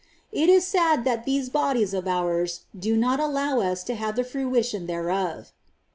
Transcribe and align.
It 0.31 0.49
is 0.49 0.65
sad 0.65 1.03
that 1.03 1.25
these 1.25 1.49
bodies 1.49 1.93
of 1.93 2.07
ours 2.07 2.61
do 2.75 2.97
not 2.97 3.19
allow 3.19 3.59
us 3.59 3.83
to 3.83 3.93
have 3.93 4.15
the 4.15 4.23
fruition 4.23 4.87
thereof. 4.87 5.51